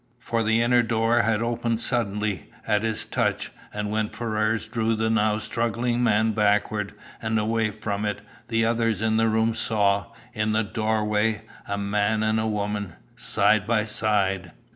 For 0.17 0.41
the 0.41 0.63
inner 0.63 0.81
door 0.81 1.21
had 1.21 1.43
opened 1.43 1.79
suddenly, 1.79 2.49
at 2.65 2.81
his 2.81 3.05
touch, 3.05 3.51
and 3.71 3.91
when 3.91 4.09
Ferrars 4.09 4.67
drew 4.67 4.95
the 4.95 5.11
now 5.11 5.37
struggling 5.37 6.01
man 6.01 6.31
backward, 6.31 6.95
and 7.21 7.37
away 7.37 7.69
from 7.69 8.03
it, 8.05 8.21
the 8.47 8.65
others 8.65 8.99
in 9.03 9.17
the 9.17 9.29
room 9.29 9.53
saw, 9.53 10.07
in 10.33 10.53
the 10.53 10.63
doorway, 10.63 11.43
a 11.67 11.77
man 11.77 12.23
and 12.23 12.51
woman 12.51 12.93
side 13.15 13.67
by 13.67 13.85
side. 13.85 14.53